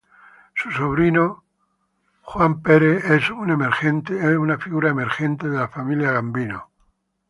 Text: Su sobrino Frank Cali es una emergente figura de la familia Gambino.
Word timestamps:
Su 0.55 0.71
sobrino 0.71 1.43
Frank 2.23 2.63
Cali 2.65 2.87
es 3.05 3.29
una 3.29 3.53
emergente 3.53 4.15
figura 4.57 4.95
de 4.95 5.47
la 5.51 5.67
familia 5.67 6.11
Gambino. 6.13 6.71